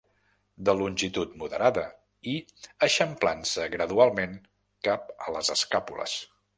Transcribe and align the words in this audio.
De 0.69 0.73
longitud 0.79 1.35
moderada 1.41 1.83
i 2.33 2.35
eixamplant-se 2.89 3.69
gradualment 3.77 4.37
cap 4.91 5.17
a 5.29 5.33
les 5.39 5.57
escàpules. 5.59 6.23